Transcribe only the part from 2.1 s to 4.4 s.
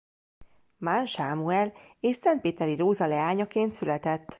Szentpéteri Róza leányaként született.